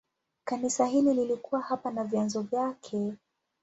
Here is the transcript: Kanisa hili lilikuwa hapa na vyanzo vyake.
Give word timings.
Kanisa 0.45 0.85
hili 0.85 1.13
lilikuwa 1.13 1.61
hapa 1.61 1.91
na 1.91 2.03
vyanzo 2.03 2.41
vyake. 2.41 3.13